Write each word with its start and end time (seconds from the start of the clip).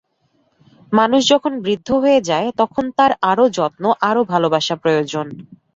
মানুষ 0.91 1.21
যখন 1.31 1.53
বৃদ্ধ 1.65 1.89
হয়ে 2.03 2.19
যায়, 2.29 2.47
তখন 2.61 2.85
তাঁর 2.97 3.11
আরও 3.31 3.45
যত্ন 3.57 3.83
আরও 4.09 4.21
ভালোবাসা 4.31 4.75
প্রয়োজন। 4.83 5.25